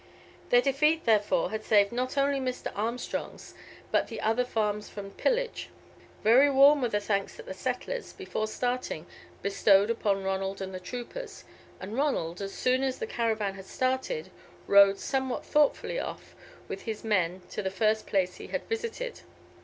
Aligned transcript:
Their 0.49 0.63
defeat, 0.63 1.05
therefore, 1.05 1.51
had 1.51 1.63
saved 1.63 1.91
not 1.91 2.17
only 2.17 2.39
Mr. 2.39 2.71
Armstrong's, 2.75 3.53
but 3.91 4.07
the 4.07 4.19
other 4.19 4.43
farms 4.43 4.89
from 4.89 5.11
pillage. 5.11 5.69
Very 6.23 6.49
warm 6.49 6.81
were 6.81 6.89
the 6.89 6.99
thanks 6.99 7.35
that 7.35 7.45
the 7.45 7.53
settlers, 7.53 8.11
before 8.11 8.47
starting, 8.47 9.05
bestowed 9.43 9.91
upon 9.91 10.23
Ronald 10.23 10.59
and 10.59 10.73
the 10.73 10.79
troopers, 10.79 11.43
and 11.79 11.95
Ronald, 11.95 12.41
as 12.41 12.51
soon 12.51 12.81
as 12.81 12.97
the 12.97 13.05
caravan 13.05 13.53
had 13.53 13.65
started, 13.65 14.31
rode 14.65 14.97
somewhat 14.97 15.45
thoughtfully 15.45 15.99
off 15.99 16.35
with 16.67 16.81
his 16.81 17.03
men 17.03 17.43
to 17.51 17.61
the 17.61 17.69
first 17.69 18.07
place 18.07 18.37
he 18.37 18.47
had 18.47 18.63
visited. 18.67 19.21